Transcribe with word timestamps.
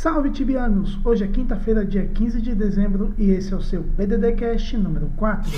Salve 0.00 0.30
Tibianos! 0.30 0.96
Hoje 1.04 1.24
é 1.24 1.26
quinta-feira, 1.26 1.84
dia 1.84 2.06
15 2.06 2.40
de 2.40 2.54
dezembro 2.54 3.12
e 3.18 3.32
esse 3.32 3.52
é 3.52 3.56
o 3.56 3.60
seu 3.60 3.82
PDDcast 3.82 4.76
número 4.76 5.10
4. 5.16 5.50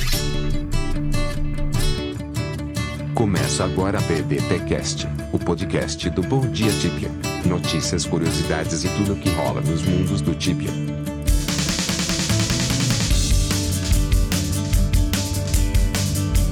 Começa 3.13 3.65
agora 3.65 3.99
a 3.99 4.03
PDDcast, 4.03 5.07
o 5.31 5.39
podcast 5.39 6.09
do 6.09 6.23
Bom 6.23 6.41
Dia 6.47 6.73
Tibia. 6.73 7.11
Notícias, 7.45 8.07
curiosidades 8.07 8.83
e 8.83 8.89
tudo 8.97 9.13
o 9.13 9.17
que 9.17 9.29
rola 9.29 9.61
nos 9.61 9.83
mundos 9.87 10.23
do 10.23 10.35
Tibia. 10.35 10.71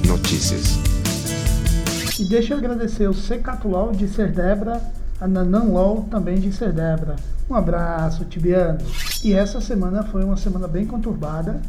Notícias. 0.07 0.77
E 2.19 2.25
deixa 2.25 2.53
eu 2.53 2.59
agradecer 2.59 3.07
o 3.07 3.15
Secatulol 3.15 3.93
de 3.93 4.07
Serdebra, 4.07 4.79
a 5.19 5.27
Nananlol 5.27 6.07
também 6.09 6.39
de 6.39 6.51
Serdebra. 6.51 7.15
Um 7.49 7.55
abraço, 7.55 8.25
Tibiano. 8.25 8.79
E 9.23 9.33
essa 9.33 9.59
semana 9.59 10.03
foi 10.03 10.23
uma 10.23 10.37
semana 10.37 10.67
bem 10.67 10.85
conturbada 10.85 11.61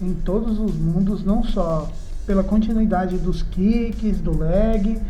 em 0.00 0.14
todos 0.14 0.58
os 0.58 0.74
mundos, 0.74 1.24
não 1.24 1.42
só 1.42 1.90
pela 2.26 2.44
continuidade 2.44 3.18
dos 3.18 3.42
kicks, 3.42 4.18
do 4.18 4.36
lag, 4.36 5.00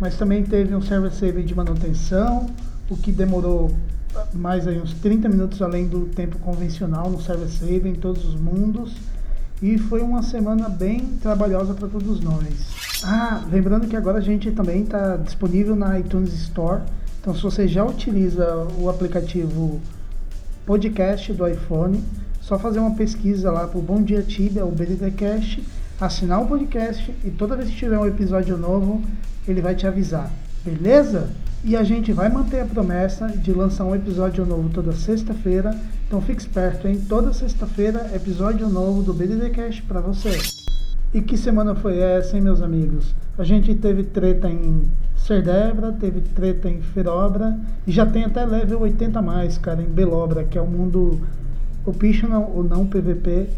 mas 0.00 0.16
também 0.16 0.42
teve 0.42 0.74
um 0.74 0.82
server 0.82 1.12
save 1.12 1.42
de 1.42 1.54
manutenção, 1.54 2.46
o 2.88 2.96
que 2.96 3.12
demorou 3.12 3.70
mais 4.34 4.66
aí 4.66 4.80
uns 4.80 4.92
30 4.94 5.28
minutos 5.28 5.62
além 5.62 5.86
do 5.86 6.06
tempo 6.06 6.38
convencional 6.38 7.10
no 7.10 7.20
server 7.20 7.48
save 7.48 7.88
em 7.88 7.94
todos 7.94 8.24
os 8.24 8.34
mundos. 8.34 8.94
E 9.62 9.78
foi 9.78 10.02
uma 10.02 10.22
semana 10.22 10.68
bem 10.68 11.00
trabalhosa 11.22 11.72
para 11.72 11.86
todos 11.86 12.20
nós. 12.20 13.02
Ah, 13.04 13.42
lembrando 13.50 13.86
que 13.86 13.96
agora 13.96 14.18
a 14.18 14.20
gente 14.20 14.50
também 14.50 14.82
está 14.82 15.16
disponível 15.16 15.76
na 15.76 15.98
iTunes 16.00 16.32
Store. 16.32 16.82
Então, 17.22 17.36
se 17.36 17.42
você 17.42 17.68
já 17.68 17.84
utiliza 17.84 18.66
o 18.76 18.90
aplicativo 18.90 19.80
podcast 20.66 21.32
do 21.32 21.46
iPhone, 21.46 22.02
só 22.40 22.58
fazer 22.58 22.80
uma 22.80 22.96
pesquisa 22.96 23.48
lá 23.48 23.70
o 23.72 23.80
Bom 23.80 24.02
Dia 24.02 24.22
Tibia, 24.22 24.66
o 24.66 24.72
BDDcast, 24.72 25.62
assinar 26.00 26.42
o 26.42 26.46
podcast 26.46 27.14
e 27.24 27.30
toda 27.30 27.54
vez 27.54 27.70
que 27.70 27.76
tiver 27.76 27.96
um 27.96 28.08
episódio 28.08 28.56
novo, 28.56 29.00
ele 29.46 29.62
vai 29.62 29.76
te 29.76 29.86
avisar. 29.86 30.32
Beleza? 30.64 31.30
E 31.62 31.76
a 31.76 31.84
gente 31.84 32.12
vai 32.12 32.28
manter 32.28 32.58
a 32.58 32.66
promessa 32.66 33.28
de 33.28 33.52
lançar 33.52 33.84
um 33.84 33.94
episódio 33.94 34.44
novo 34.44 34.70
toda 34.70 34.90
sexta-feira. 34.90 35.78
Então 36.08 36.20
fique 36.20 36.40
esperto, 36.40 36.88
hein? 36.88 37.00
Toda 37.08 37.32
sexta-feira, 37.32 38.10
episódio 38.12 38.68
novo 38.68 39.00
do 39.00 39.14
BDDcast 39.14 39.80
para 39.82 40.00
você. 40.00 40.36
E 41.14 41.22
que 41.22 41.36
semana 41.36 41.76
foi 41.76 41.98
essa, 41.98 42.34
hein, 42.34 42.42
meus 42.42 42.60
amigos? 42.60 43.14
A 43.38 43.44
gente 43.44 43.72
teve 43.76 44.02
treta 44.02 44.50
em 44.50 44.82
Serdebra, 45.32 45.92
teve 45.92 46.20
treta 46.20 46.68
em 46.68 46.82
Ferobra 46.82 47.58
e 47.86 47.90
já 47.90 48.04
tem 48.04 48.24
até 48.24 48.44
level 48.44 48.80
80 48.80 49.18
a 49.18 49.22
mais, 49.22 49.56
cara, 49.56 49.80
em 49.80 49.86
Belobra, 49.86 50.44
que 50.44 50.58
é 50.58 50.60
o 50.60 50.66
mundo 50.66 51.22
optional 51.86 52.52
ou 52.54 52.62
não 52.62 52.86
PVP 52.86 53.48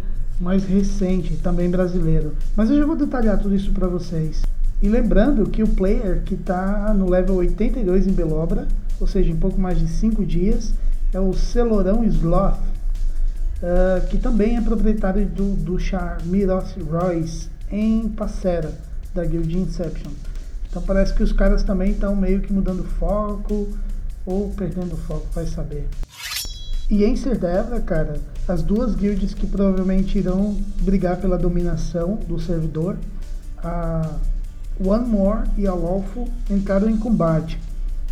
mais 0.41 0.65
recente, 0.65 1.37
também 1.39 1.69
brasileiro. 1.69 2.33
Mas 2.55 2.71
eu 2.71 2.77
já 2.77 2.87
vou 2.87 2.95
detalhar 2.95 3.41
tudo 3.41 3.57
isso 3.57 3.73
para 3.73 3.89
vocês. 3.89 4.43
E 4.81 4.89
lembrando 4.89 5.51
que 5.51 5.65
o 5.65 5.69
player 5.69 6.23
que 6.25 6.35
está 6.35 6.95
no 6.95 7.11
level 7.11 7.37
82 7.37 8.07
em 8.07 8.13
Belobra, 8.13 8.69
ou 9.01 9.09
seja, 9.09 9.33
em 9.33 9.37
pouco 9.37 9.61
mais 9.61 9.77
de 9.77 9.89
5 9.89 10.25
dias, 10.25 10.75
é 11.13 11.19
o 11.19 11.33
Celorão 11.33 12.05
Sloth, 12.05 12.55
uh, 12.55 14.07
que 14.09 14.19
também 14.19 14.57
é 14.57 14.61
proprietário 14.61 15.27
do, 15.27 15.57
do 15.57 15.77
char 15.77 16.19
Miros 16.25 16.77
Royce 16.89 17.49
em 17.69 18.09
Passera, 18.11 18.73
da 19.13 19.25
Guild 19.25 19.59
Inception. 19.59 20.13
Então 20.75 20.83
parece 20.83 21.15
que 21.15 21.23
os 21.23 21.31
caras 21.31 21.63
também 21.63 21.93
estão 21.93 22.17
meio 22.17 22.41
que 22.41 22.53
mudando 22.53 22.83
foco 22.83 23.69
ou 24.27 24.51
perdendo 24.55 24.97
foco, 24.97 25.25
vai 25.33 25.47
saber. 25.47 25.87
E 26.91 27.05
em 27.05 27.15
Serdevra, 27.15 27.79
cara, 27.79 28.21
as 28.49 28.61
duas 28.61 28.97
guilds 28.97 29.35
que 29.35 29.47
provavelmente 29.47 30.19
irão 30.19 30.61
brigar 30.81 31.19
pela 31.19 31.39
dominação 31.39 32.17
do 32.27 32.41
servidor, 32.41 32.97
a 33.63 34.17
One 34.85 35.07
More 35.07 35.49
e 35.57 35.65
a 35.69 35.73
Lawful 35.73 36.29
entraram 36.51 36.91
em 36.91 36.97
combate. 36.97 37.61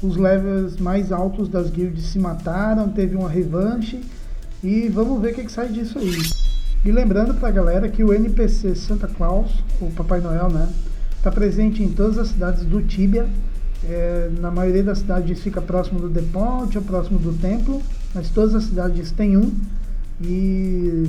Os 0.01 0.17
levels 0.17 0.77
mais 0.77 1.11
altos 1.11 1.49
das 1.49 1.69
guilds 1.69 2.05
se 2.05 2.19
mataram, 2.21 2.91
teve 2.91 3.17
uma 3.17 3.29
revanche 3.29 4.01
e 4.63 4.89
vamos 4.89 5.21
ver 5.21 5.33
o 5.33 5.35
que, 5.35 5.47
que 5.47 5.53
sai 5.53 5.67
disso 5.67 5.99
aí. 5.99 6.17
E 6.85 6.93
lembrando 6.93 7.35
pra 7.35 7.51
galera 7.51 7.89
que 7.89 8.05
o 8.05 8.15
NPC 8.15 8.77
Santa 8.77 9.09
Claus, 9.09 9.51
o 9.81 9.91
Papai 9.91 10.21
Noel, 10.21 10.49
né, 10.49 10.69
está 11.23 11.31
presente 11.31 11.85
em 11.85 11.89
todas 11.89 12.19
as 12.19 12.29
cidades 12.29 12.65
do 12.65 12.83
Tibia. 12.83 13.29
É, 13.85 14.29
na 14.41 14.51
maioria 14.51 14.83
das 14.83 14.99
cidades 14.99 15.41
fica 15.41 15.63
próximo 15.63 16.01
do 16.01 16.11
The 16.11 16.23
Ponte 16.33 16.77
ou 16.77 16.85
próximo 16.85 17.19
do 17.21 17.33
templo, 17.35 17.81
mas 18.13 18.29
todas 18.29 18.57
as 18.57 18.65
cidades 18.65 19.13
têm 19.13 19.37
um. 19.37 19.53
E 20.21 21.09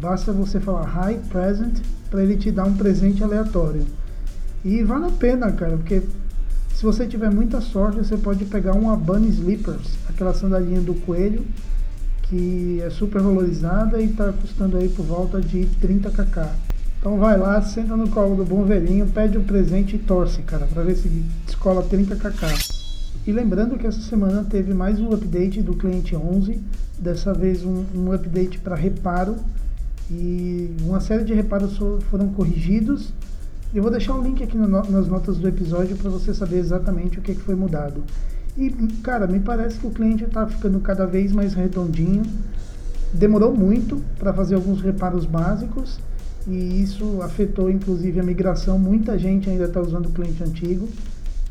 basta 0.00 0.32
você 0.32 0.60
falar 0.60 1.10
Hi 1.10 1.18
Present 1.28 1.80
para 2.08 2.22
ele 2.22 2.36
te 2.36 2.52
dar 2.52 2.66
um 2.66 2.74
presente 2.74 3.22
aleatório. 3.22 3.84
E 4.64 4.84
vale 4.84 5.06
a 5.06 5.10
pena, 5.10 5.50
cara, 5.50 5.76
porque 5.76 6.02
se 6.72 6.82
você 6.84 7.06
tiver 7.08 7.30
muita 7.30 7.60
sorte, 7.60 7.98
você 7.98 8.16
pode 8.16 8.44
pegar 8.44 8.74
uma 8.74 8.96
Bunny 8.96 9.28
Slippers, 9.28 9.98
aquela 10.08 10.34
sandalinha 10.34 10.80
do 10.80 10.94
coelho, 10.94 11.44
que 12.22 12.80
é 12.80 12.90
super 12.90 13.20
valorizada 13.20 14.00
e 14.00 14.04
está 14.04 14.32
custando 14.32 14.76
aí 14.76 14.88
por 14.88 15.04
volta 15.04 15.40
de 15.40 15.68
30kk. 15.82 16.67
Então 16.98 17.18
vai 17.18 17.38
lá, 17.38 17.60
senta 17.62 17.96
no 17.96 18.08
colo 18.08 18.36
do 18.36 18.44
bom 18.44 18.64
velhinho, 18.64 19.06
pede 19.06 19.38
um 19.38 19.44
presente 19.44 19.96
e 19.96 19.98
torce, 19.98 20.42
cara, 20.42 20.66
para 20.66 20.82
ver 20.82 20.96
se 20.96 21.08
descola 21.46 21.82
30kk. 21.82 22.76
E 23.26 23.32
lembrando 23.32 23.78
que 23.78 23.86
essa 23.86 24.00
semana 24.00 24.44
teve 24.44 24.74
mais 24.74 25.00
um 25.00 25.12
update 25.12 25.62
do 25.62 25.74
cliente 25.74 26.16
11, 26.16 26.60
dessa 26.98 27.32
vez 27.32 27.64
um, 27.64 27.84
um 27.94 28.12
update 28.12 28.58
para 28.58 28.74
reparo 28.74 29.36
e 30.10 30.74
uma 30.82 31.00
série 31.00 31.24
de 31.24 31.34
reparos 31.34 31.78
foram 32.10 32.28
corrigidos 32.30 33.12
eu 33.74 33.82
vou 33.82 33.92
deixar 33.92 34.14
o 34.14 34.22
link 34.22 34.42
aqui 34.42 34.56
no, 34.56 34.66
nas 34.66 35.08
notas 35.08 35.36
do 35.36 35.46
episódio 35.46 35.94
para 35.94 36.08
você 36.08 36.32
saber 36.32 36.56
exatamente 36.56 37.18
o 37.18 37.22
que, 37.22 37.34
que 37.34 37.40
foi 37.42 37.54
mudado. 37.54 38.02
E, 38.56 38.70
cara, 39.02 39.26
me 39.26 39.40
parece 39.40 39.78
que 39.78 39.86
o 39.86 39.90
cliente 39.90 40.24
está 40.24 40.46
ficando 40.46 40.80
cada 40.80 41.06
vez 41.06 41.32
mais 41.32 41.52
redondinho. 41.52 42.22
Demorou 43.12 43.54
muito 43.54 44.02
para 44.18 44.32
fazer 44.32 44.54
alguns 44.54 44.80
reparos 44.80 45.26
básicos 45.26 46.00
e 46.48 46.82
isso 46.82 47.20
afetou 47.22 47.70
inclusive 47.70 48.18
a 48.18 48.22
migração. 48.22 48.78
Muita 48.78 49.18
gente 49.18 49.50
ainda 49.50 49.64
está 49.64 49.80
usando 49.80 50.06
o 50.06 50.12
cliente 50.12 50.42
antigo. 50.42 50.88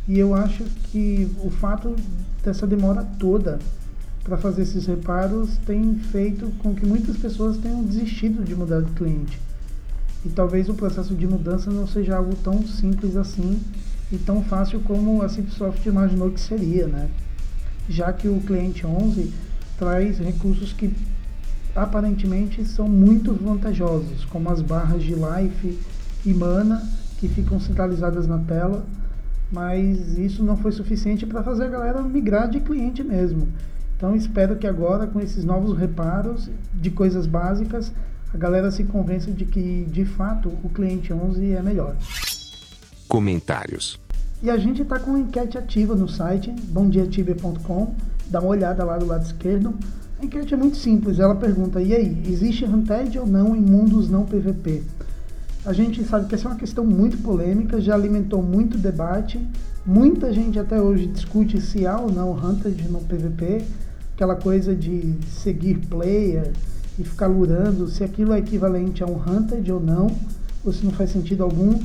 E 0.07 0.17
eu 0.17 0.33
acho 0.33 0.63
que 0.85 1.29
o 1.43 1.49
fato 1.49 1.95
dessa 2.43 2.65
demora 2.65 3.03
toda 3.19 3.59
para 4.23 4.37
fazer 4.37 4.63
esses 4.63 4.85
reparos 4.85 5.57
tem 5.65 5.95
feito 5.95 6.51
com 6.59 6.73
que 6.73 6.85
muitas 6.85 7.17
pessoas 7.17 7.57
tenham 7.57 7.83
desistido 7.83 8.43
de 8.43 8.55
mudar 8.55 8.81
de 8.81 8.91
cliente. 8.91 9.39
E 10.25 10.29
talvez 10.29 10.67
o 10.67 10.73
processo 10.73 11.13
de 11.13 11.27
mudança 11.27 11.69
não 11.69 11.87
seja 11.87 12.17
algo 12.17 12.35
tão 12.35 12.65
simples 12.65 13.15
assim 13.15 13.61
e 14.11 14.17
tão 14.17 14.43
fácil 14.43 14.79
como 14.81 15.21
a 15.21 15.29
Cipsoft 15.29 15.85
imaginou 15.87 16.31
que 16.31 16.39
seria, 16.39 16.87
né? 16.87 17.09
Já 17.89 18.11
que 18.11 18.27
o 18.27 18.39
cliente 18.41 18.85
11 18.85 19.31
traz 19.77 20.17
recursos 20.19 20.73
que 20.73 20.93
aparentemente 21.77 22.65
são 22.65 22.87
muito 22.87 23.33
vantajosos, 23.33 24.25
como 24.25 24.49
as 24.49 24.61
barras 24.61 25.03
de 25.03 25.13
life 25.13 25.79
e 26.25 26.33
mana 26.33 26.81
que 27.19 27.27
ficam 27.27 27.59
centralizadas 27.59 28.27
na 28.27 28.39
tela, 28.39 28.85
mas 29.51 30.17
isso 30.17 30.43
não 30.43 30.57
foi 30.57 30.71
suficiente 30.71 31.25
para 31.25 31.43
fazer 31.43 31.65
a 31.65 31.69
galera 31.69 32.01
migrar 32.01 32.49
de 32.49 32.59
cliente 32.59 33.03
mesmo. 33.03 33.47
Então 33.95 34.15
espero 34.15 34.57
que 34.57 34.67
agora 34.67 35.07
com 35.07 35.19
esses 35.19 35.43
novos 35.43 35.77
reparos 35.77 36.49
de 36.73 36.91
coisas 36.91 37.25
básicas 37.25 37.91
a 38.33 38.37
galera 38.37 38.69
se 38.69 38.83
convence 38.83 39.31
de 39.31 39.45
que, 39.45 39.85
de 39.89 40.03
fato, 40.03 40.49
o 40.61 40.69
cliente 40.69 41.13
11 41.13 41.53
é 41.53 41.61
melhor. 41.61 41.95
Comentários. 43.07 43.99
E 44.43 44.49
a 44.49 44.57
gente 44.57 44.81
está 44.81 44.99
com 44.99 45.11
uma 45.11 45.19
enquete 45.19 45.57
ativa 45.57 45.95
no 45.95 46.09
site 46.09 46.51
bomdiatibia.com. 46.51 47.95
Dá 48.29 48.41
uma 48.41 48.49
olhada 48.49 48.83
lá 48.83 48.97
do 48.97 49.05
lado 49.05 49.25
esquerdo. 49.25 49.73
A 50.19 50.25
enquete 50.25 50.53
é 50.53 50.57
muito 50.57 50.77
simples. 50.77 51.19
Ela 51.19 51.35
pergunta: 51.35 51.81
e 51.81 51.93
aí, 51.93 52.23
existe 52.27 52.65
Hunted 52.65 53.17
ou 53.19 53.27
não 53.27 53.55
em 53.55 53.61
mundos 53.61 54.09
não 54.09 54.25
PVP? 54.25 54.83
A 55.65 55.73
gente 55.73 56.03
sabe 56.03 56.27
que 56.27 56.35
essa 56.35 56.47
é 56.47 56.51
uma 56.51 56.57
questão 56.57 56.85
muito 56.85 57.17
polêmica, 57.17 57.81
já 57.81 57.93
alimentou 57.93 58.41
muito 58.41 58.77
debate. 58.77 59.39
Muita 59.85 60.33
gente 60.33 60.59
até 60.59 60.81
hoje 60.81 61.07
discute 61.07 61.61
se 61.61 61.85
há 61.85 61.99
ou 61.99 62.11
não 62.11 62.31
Hunted 62.31 62.89
no 62.89 62.99
PVP, 62.99 63.63
aquela 64.13 64.35
coisa 64.35 64.75
de 64.75 65.13
seguir 65.29 65.77
player, 65.87 66.51
e 66.99 67.03
ficar 67.03 67.27
lurando 67.27 67.87
se 67.87 68.03
aquilo 68.03 68.33
é 68.33 68.39
equivalente 68.39 69.03
a 69.03 69.05
um 69.05 69.17
hunted 69.17 69.71
ou 69.71 69.79
não, 69.79 70.07
ou 70.65 70.73
se 70.73 70.83
não 70.83 70.91
faz 70.91 71.11
sentido 71.11 71.43
algum. 71.43 71.79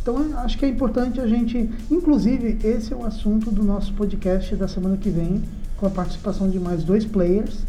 Então 0.00 0.16
acho 0.38 0.58
que 0.58 0.64
é 0.64 0.68
importante 0.68 1.20
a 1.20 1.26
gente, 1.26 1.68
inclusive 1.90 2.58
esse 2.64 2.92
é 2.92 2.96
o 2.96 3.04
assunto 3.04 3.50
do 3.50 3.62
nosso 3.62 3.92
podcast 3.94 4.54
da 4.56 4.68
semana 4.68 4.96
que 4.96 5.10
vem, 5.10 5.42
com 5.76 5.86
a 5.86 5.90
participação 5.90 6.48
de 6.48 6.60
mais 6.60 6.84
dois 6.84 7.04
players. 7.04 7.64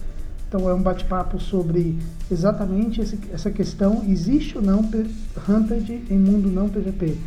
Então 0.53 0.69
é 0.69 0.73
um 0.75 0.83
bate-papo 0.83 1.39
sobre 1.39 1.97
exatamente 2.29 3.01
esse, 3.01 3.19
essa 3.33 3.50
questão, 3.50 4.03
existe 4.07 4.55
ou 4.55 4.63
não 4.63 4.88
hunted 5.50 6.03
em 6.11 6.19
mundo 6.19 6.47
não 6.47 6.69
PVP? 6.69 7.17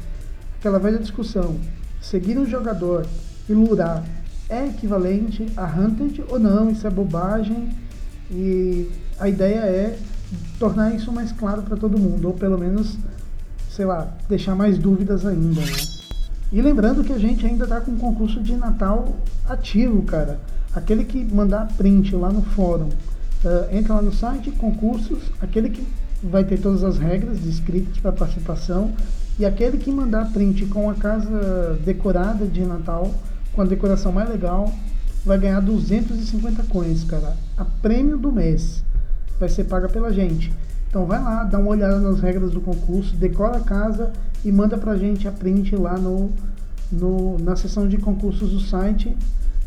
Aquela 0.60 0.78
velha 0.78 1.00
discussão, 1.00 1.56
seguir 2.00 2.38
um 2.38 2.46
jogador 2.46 3.04
e 3.48 3.52
lurar 3.52 4.04
é 4.48 4.66
equivalente 4.68 5.44
a 5.56 5.64
hunted 5.64 6.22
ou 6.28 6.38
não? 6.38 6.70
Isso 6.70 6.86
é 6.86 6.90
bobagem? 6.90 7.70
E 8.30 8.88
a 9.18 9.28
ideia 9.28 9.58
é 9.58 9.98
tornar 10.56 10.94
isso 10.94 11.10
mais 11.10 11.32
claro 11.32 11.62
para 11.62 11.76
todo 11.76 11.98
mundo, 11.98 12.28
ou 12.28 12.34
pelo 12.34 12.56
menos, 12.56 12.96
sei 13.68 13.86
lá, 13.86 14.06
deixar 14.28 14.54
mais 14.54 14.78
dúvidas 14.78 15.26
ainda, 15.26 15.62
né? 15.62 15.72
E 16.52 16.62
lembrando 16.62 17.02
que 17.02 17.12
a 17.12 17.18
gente 17.18 17.44
ainda 17.44 17.64
está 17.64 17.80
com 17.80 17.90
um 17.90 17.98
concurso 17.98 18.40
de 18.40 18.54
Natal 18.54 19.16
ativo, 19.48 20.02
cara. 20.02 20.38
Aquele 20.72 21.04
que 21.04 21.24
mandar 21.24 21.66
print 21.76 22.14
lá 22.14 22.30
no 22.30 22.42
fórum, 22.42 22.90
uh, 23.46 23.74
entra 23.74 23.94
lá 23.94 24.02
no 24.02 24.12
site, 24.12 24.50
concursos, 24.50 25.18
aquele 25.40 25.70
que 25.70 25.86
vai 26.22 26.44
ter 26.44 26.58
todas 26.58 26.82
as 26.82 26.98
regras 26.98 27.38
descritas 27.38 27.96
para 27.98 28.12
participação, 28.12 28.92
e 29.38 29.44
aquele 29.44 29.78
que 29.78 29.92
mandar 29.92 30.32
print 30.32 30.66
com 30.66 30.90
a 30.90 30.94
casa 30.94 31.78
decorada 31.84 32.46
de 32.46 32.64
Natal, 32.64 33.14
com 33.52 33.62
a 33.62 33.64
decoração 33.64 34.10
mais 34.10 34.28
legal, 34.28 34.72
vai 35.24 35.38
ganhar 35.38 35.60
250 35.60 36.62
coins, 36.64 37.04
cara. 37.04 37.36
A 37.56 37.64
prêmio 37.64 38.16
do 38.16 38.32
mês 38.32 38.82
vai 39.38 39.48
ser 39.48 39.64
paga 39.64 39.88
pela 39.88 40.12
gente. 40.12 40.52
Então 40.88 41.04
vai 41.04 41.22
lá, 41.22 41.44
dá 41.44 41.58
uma 41.58 41.70
olhada 41.70 41.98
nas 41.98 42.20
regras 42.20 42.52
do 42.52 42.60
concurso, 42.60 43.14
decora 43.16 43.58
a 43.58 43.60
casa 43.60 44.12
e 44.44 44.50
manda 44.50 44.78
pra 44.78 44.96
gente 44.96 45.28
a 45.28 45.32
print 45.32 45.76
lá 45.76 45.98
no, 45.98 46.30
no 46.90 47.38
na 47.38 47.56
seção 47.56 47.86
de 47.86 47.98
concursos 47.98 48.50
do 48.50 48.60
site 48.60 49.14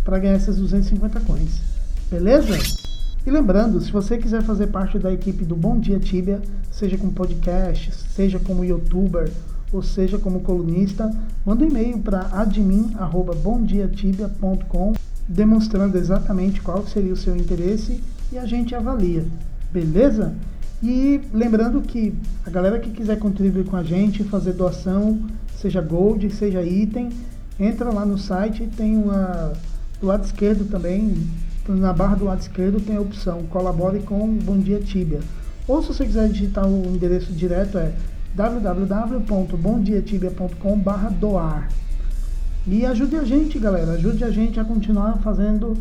para 0.04 0.18
ganhar 0.18 0.34
essas 0.34 0.58
250 0.58 1.20
coins. 1.20 1.62
Beleza? 2.10 2.79
E 3.26 3.32
lembrando, 3.32 3.82
se 3.82 3.92
você 3.92 4.18
quiser 4.18 4.42
fazer 4.42 4.68
parte 4.68 4.98
da 4.98 5.12
equipe 5.12 5.44
do 5.44 5.54
Bom 5.56 5.78
Dia 5.78 6.00
Tibia, 6.00 6.42
seja 6.72 6.98
como 6.98 7.12
podcast, 7.12 7.92
seja 8.16 8.40
como 8.40 8.64
youtuber 8.64 9.30
ou 9.72 9.84
seja 9.84 10.18
como 10.18 10.40
colunista, 10.40 11.12
manda 11.46 11.64
um 11.64 11.68
e-mail 11.68 12.00
para 12.00 12.28
admin@bomdiatibia.com 12.32 14.94
demonstrando 15.28 15.96
exatamente 15.98 16.62
qual 16.62 16.88
seria 16.88 17.14
o 17.14 17.18
seu 17.18 17.36
interesse 17.36 18.02
e 18.32 18.38
a 18.38 18.46
gente 18.46 18.74
avalia. 18.74 19.26
Beleza? 19.72 20.34
E 20.82 21.20
lembrando 21.34 21.82
que 21.82 22.16
a 22.46 22.50
galera 22.50 22.80
que 22.80 22.90
quiser 22.90 23.20
contribuir 23.20 23.66
com 23.66 23.76
a 23.76 23.84
gente, 23.84 24.24
fazer 24.24 24.54
doação, 24.54 25.20
seja 25.56 25.82
gold, 25.82 26.32
seja 26.32 26.64
item, 26.64 27.10
entra 27.60 27.92
lá 27.92 28.06
no 28.06 28.18
site, 28.18 28.66
tem 28.78 28.96
uma 28.98 29.52
do 30.00 30.08
lado 30.08 30.24
esquerdo 30.24 30.64
também, 30.70 31.28
na 31.74 31.94
barra 31.94 32.16
do 32.16 32.26
lado 32.26 32.42
esquerdo 32.42 32.80
tem 32.80 32.96
a 32.96 33.02
opção 33.02 33.44
colabore 33.44 34.00
com 34.00 34.28
Bom 34.38 34.58
Dia 34.58 34.80
Tibia. 34.80 35.20
Ou 35.68 35.82
se 35.82 35.90
você 35.90 36.06
quiser 36.06 36.30
digitar 36.30 36.68
o 36.68 36.86
endereço 36.86 37.32
direto 37.32 37.78
é 37.78 37.94
www.bomdiatibia.com 38.34 40.82
doar. 41.20 41.70
E 42.68 42.86
ajude 42.86 43.16
a 43.16 43.24
gente, 43.24 43.58
galera, 43.60 43.92
ajude 43.92 44.24
a 44.24 44.32
gente 44.32 44.60
a 44.60 44.64
continuar 44.64 45.18
fazendo 45.20 45.78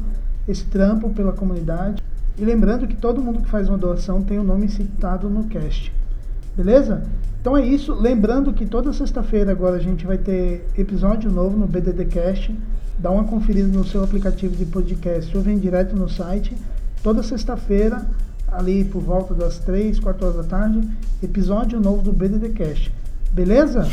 esse 0.46 0.64
trampo 0.64 1.08
pela 1.10 1.32
comunidade. 1.32 2.02
E 2.38 2.44
lembrando 2.44 2.86
que 2.86 2.96
todo 2.96 3.22
mundo 3.22 3.42
que 3.42 3.48
faz 3.48 3.68
uma 3.68 3.78
doação 3.78 4.22
tem 4.22 4.38
o 4.38 4.42
um 4.42 4.44
nome 4.44 4.68
citado 4.68 5.28
no 5.28 5.44
cast. 5.44 5.92
Beleza? 6.56 7.02
Então 7.40 7.56
é 7.56 7.64
isso. 7.64 7.94
Lembrando 7.94 8.52
que 8.52 8.66
toda 8.66 8.92
sexta-feira 8.92 9.52
agora 9.52 9.76
a 9.76 9.80
gente 9.80 10.06
vai 10.06 10.18
ter 10.18 10.66
episódio 10.76 11.30
novo 11.30 11.56
no 11.56 11.66
BDD 11.66 12.04
Cast. 12.06 12.54
Dá 12.98 13.12
uma 13.12 13.24
conferida 13.24 13.68
no 13.68 13.84
seu 13.84 14.02
aplicativo 14.02 14.56
de 14.56 14.64
podcast 14.64 15.36
ou 15.36 15.42
vem 15.42 15.56
direto 15.56 15.94
no 15.94 16.08
site. 16.08 16.56
Toda 17.00 17.22
sexta-feira, 17.22 18.04
ali 18.50 18.84
por 18.84 19.00
volta 19.00 19.34
das 19.34 19.60
3, 19.60 20.00
4 20.00 20.26
horas 20.26 20.38
da 20.38 20.44
tarde, 20.44 20.80
episódio 21.22 21.80
novo 21.80 22.02
do 22.02 22.12
BDD 22.12 22.48
Cast. 22.48 22.92
Beleza? 23.30 23.88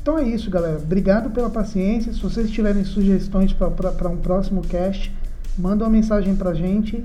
Então 0.00 0.18
é 0.18 0.22
isso, 0.22 0.50
galera. 0.50 0.78
Obrigado 0.78 1.28
pela 1.28 1.50
paciência. 1.50 2.10
Se 2.10 2.20
vocês 2.20 2.50
tiverem 2.50 2.84
sugestões 2.84 3.52
para 3.52 4.08
um 4.08 4.16
próximo 4.16 4.62
cast, 4.62 5.14
manda 5.58 5.84
uma 5.84 5.90
mensagem 5.90 6.34
para 6.34 6.54
gente 6.54 7.04